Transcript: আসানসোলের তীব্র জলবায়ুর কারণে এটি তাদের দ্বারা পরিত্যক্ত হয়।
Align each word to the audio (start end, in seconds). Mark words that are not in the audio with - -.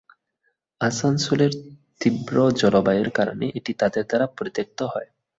আসানসোলের 0.81 1.51
তীব্র 2.01 2.35
জলবায়ুর 2.61 3.09
কারণে 3.09 3.45
এটি 3.57 3.71
তাদের 3.81 4.03
দ্বারা 4.09 4.25
পরিত্যক্ত 4.37 4.79
হয়। 4.93 5.09